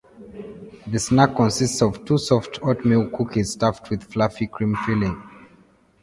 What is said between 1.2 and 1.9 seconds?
consists